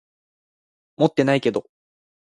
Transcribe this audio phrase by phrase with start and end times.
[0.97, 1.69] 持ってないけど。